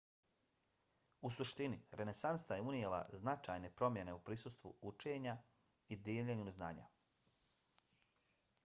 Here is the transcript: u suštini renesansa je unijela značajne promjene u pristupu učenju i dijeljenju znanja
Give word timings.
u 1.29 1.29
suštini 1.35 1.77
renesansa 2.01 2.57
je 2.59 2.65
unijela 2.71 3.03
značajne 3.21 3.71
promjene 3.83 4.17
u 4.17 4.23
pristupu 4.31 4.73
učenju 4.93 5.37
i 5.87 5.95
dijeljenju 6.09 6.57
znanja 6.59 6.89